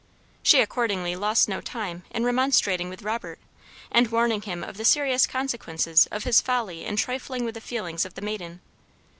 [0.41, 3.37] She accordingly lost no time in remonstrating with Robert,
[3.91, 8.03] and warning him of the serious consequences of his folly in trifling with the feelings
[8.03, 8.61] of the maiden.